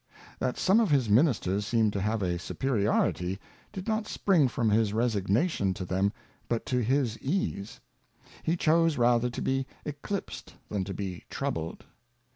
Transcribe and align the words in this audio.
That 0.39 0.57
some 0.57 0.79
of 0.79 0.89
his 0.89 1.11
Ministers 1.11 1.63
seemed 1.63 1.93
to 1.93 2.01
have 2.01 2.23
a 2.23 2.39
Superiority, 2.39 3.37
did 3.71 3.87
not 3.87 4.07
spring 4.07 4.47
from 4.47 4.71
his 4.71 4.93
Resignation 4.93 5.75
to 5.75 5.85
them, 5.85 6.11
but 6.49 6.65
to 6.65 6.79
his 6.79 7.19
Ease. 7.19 7.79
He 8.41 8.57
chose 8.57 8.97
rather 8.97 9.29
to 9.29 9.41
be 9.43 9.67
eclipsed 9.85 10.55
than 10.69 10.83
to 10.85 10.95
be 10.95 11.25
troubled. 11.29 11.85